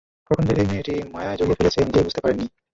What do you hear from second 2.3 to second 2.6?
নি।